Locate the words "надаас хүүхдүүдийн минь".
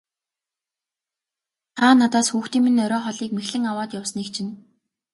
1.93-2.83